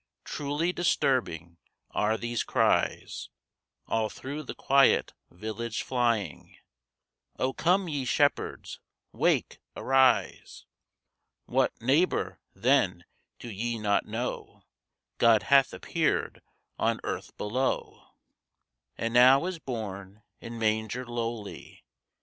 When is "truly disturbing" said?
0.23-1.59